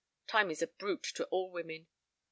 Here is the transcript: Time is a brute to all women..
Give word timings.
Time 0.25 0.49
is 0.49 0.63
a 0.63 0.67
brute 0.67 1.03
to 1.03 1.25
all 1.25 1.51
women.. 1.51 1.85